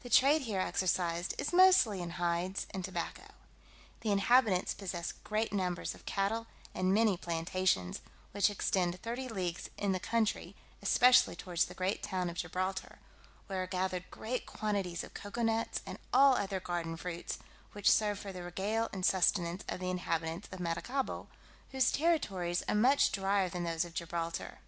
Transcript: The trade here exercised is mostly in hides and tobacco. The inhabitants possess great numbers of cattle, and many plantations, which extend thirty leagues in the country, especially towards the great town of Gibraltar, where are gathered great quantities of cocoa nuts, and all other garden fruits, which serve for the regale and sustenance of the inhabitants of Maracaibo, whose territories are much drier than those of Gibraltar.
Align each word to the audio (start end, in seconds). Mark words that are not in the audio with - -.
The 0.00 0.08
trade 0.08 0.40
here 0.48 0.60
exercised 0.62 1.34
is 1.38 1.52
mostly 1.52 2.00
in 2.00 2.12
hides 2.12 2.66
and 2.72 2.82
tobacco. 2.82 3.34
The 4.00 4.10
inhabitants 4.10 4.72
possess 4.72 5.12
great 5.12 5.52
numbers 5.52 5.94
of 5.94 6.06
cattle, 6.06 6.46
and 6.74 6.94
many 6.94 7.18
plantations, 7.18 8.00
which 8.32 8.48
extend 8.48 8.98
thirty 9.02 9.28
leagues 9.28 9.68
in 9.76 9.92
the 9.92 10.00
country, 10.00 10.56
especially 10.80 11.36
towards 11.36 11.66
the 11.66 11.74
great 11.74 12.02
town 12.02 12.30
of 12.30 12.38
Gibraltar, 12.38 12.98
where 13.46 13.62
are 13.62 13.66
gathered 13.66 14.10
great 14.10 14.46
quantities 14.46 15.04
of 15.04 15.12
cocoa 15.12 15.42
nuts, 15.42 15.82
and 15.84 15.98
all 16.14 16.32
other 16.34 16.60
garden 16.60 16.96
fruits, 16.96 17.38
which 17.72 17.92
serve 17.92 18.18
for 18.18 18.32
the 18.32 18.42
regale 18.42 18.88
and 18.90 19.04
sustenance 19.04 19.64
of 19.68 19.80
the 19.80 19.90
inhabitants 19.90 20.48
of 20.50 20.60
Maracaibo, 20.60 21.28
whose 21.72 21.92
territories 21.92 22.62
are 22.68 22.74
much 22.74 23.12
drier 23.12 23.50
than 23.50 23.64
those 23.64 23.84
of 23.84 23.92
Gibraltar. 23.92 24.60